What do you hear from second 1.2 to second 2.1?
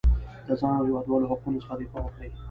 حقونو څخه دفاع